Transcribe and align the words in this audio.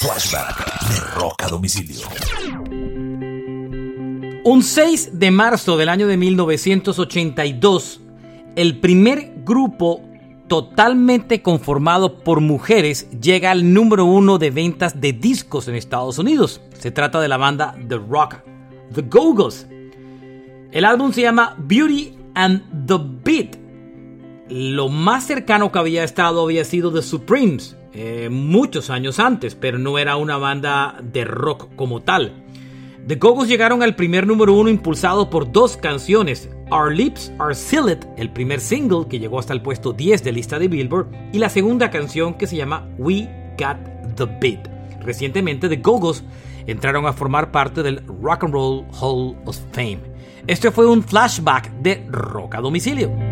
Flashback 0.00 0.64
de 1.18 1.44
a 1.44 1.48
Domicilio. 1.48 2.06
Un 4.44 4.62
6 4.62 5.18
de 5.18 5.30
marzo 5.32 5.76
del 5.76 5.88
año 5.88 6.06
de 6.06 6.16
1982, 6.16 8.00
el 8.54 8.78
primer 8.78 9.32
grupo 9.44 10.00
totalmente 10.46 11.42
conformado 11.42 12.22
por 12.22 12.40
mujeres 12.40 13.10
llega 13.10 13.50
al 13.50 13.74
número 13.74 14.04
uno 14.04 14.38
de 14.38 14.52
ventas 14.52 15.00
de 15.00 15.12
discos 15.12 15.66
en 15.66 15.74
Estados 15.74 16.20
Unidos. 16.20 16.60
Se 16.78 16.92
trata 16.92 17.20
de 17.20 17.26
la 17.26 17.36
banda 17.36 17.74
The 17.88 17.96
Rock, 17.96 18.36
The 18.94 19.02
Go-Go's. 19.02 19.66
El 20.70 20.84
álbum 20.84 21.12
se 21.12 21.22
llama 21.22 21.56
Beauty 21.58 22.16
and 22.34 22.86
the 22.86 22.98
Beat. 23.24 23.57
Lo 24.48 24.88
más 24.88 25.26
cercano 25.26 25.70
que 25.70 25.78
había 25.78 26.04
estado 26.04 26.42
había 26.42 26.64
sido 26.64 26.92
The 26.92 27.02
Supremes, 27.02 27.76
eh, 27.92 28.28
muchos 28.30 28.88
años 28.88 29.18
antes, 29.18 29.54
pero 29.54 29.78
no 29.78 29.98
era 29.98 30.16
una 30.16 30.38
banda 30.38 30.96
de 31.02 31.24
rock 31.24 31.68
como 31.76 32.00
tal. 32.00 32.44
The 33.06 33.16
Go-Go's 33.16 33.48
llegaron 33.48 33.82
al 33.82 33.94
primer 33.94 34.26
número 34.26 34.54
uno 34.54 34.70
impulsado 34.70 35.28
por 35.28 35.52
dos 35.52 35.76
canciones, 35.76 36.48
Our 36.70 36.94
Lips 36.94 37.30
Are 37.38 37.54
Sealed, 37.54 37.98
el 38.16 38.30
primer 38.30 38.60
single 38.60 39.06
que 39.08 39.18
llegó 39.18 39.38
hasta 39.38 39.52
el 39.52 39.60
puesto 39.60 39.92
10 39.92 40.24
de 40.24 40.32
lista 40.32 40.58
de 40.58 40.68
Billboard, 40.68 41.08
y 41.32 41.38
la 41.38 41.50
segunda 41.50 41.90
canción 41.90 42.34
que 42.34 42.46
se 42.46 42.56
llama 42.56 42.88
We 42.98 43.28
Got 43.58 44.16
the 44.16 44.24
Beat. 44.40 44.68
Recientemente 45.02 45.68
The 45.68 45.76
Go-Go's 45.76 46.24
entraron 46.66 47.06
a 47.06 47.12
formar 47.12 47.50
parte 47.50 47.82
del 47.82 48.02
Rock 48.22 48.44
and 48.44 48.52
Roll 48.54 48.86
Hall 48.98 49.36
of 49.44 49.58
Fame. 49.72 50.00
Este 50.46 50.70
fue 50.70 50.86
un 50.86 51.02
flashback 51.02 51.70
de 51.80 52.06
Rock 52.08 52.54
a 52.54 52.60
domicilio. 52.60 53.27